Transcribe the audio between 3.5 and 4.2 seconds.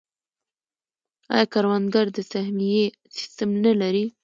نلري؟